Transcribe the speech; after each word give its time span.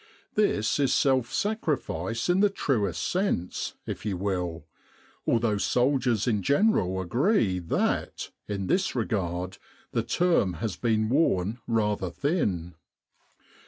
This 0.33 0.79
is 0.79 0.91
self 0.91 1.31
sacrifice 1.31 2.27
in 2.27 2.39
the 2.39 2.49
truest 2.49 3.07
sense, 3.07 3.75
if 3.85 4.03
you 4.03 4.17
will: 4.17 4.65
although 5.27 5.59
soldiers 5.59 6.25
in 6.25 6.41
general 6.41 6.99
agree 6.99 7.59
that, 7.59 8.31
in 8.47 8.65
this 8.65 8.95
regard, 8.95 9.59
the 9.91 10.01
term 10.01 10.53
has 10.53 10.75
been 10.75 11.07
worn 11.07 11.59
rather 11.67 12.09
thin. 12.09 12.73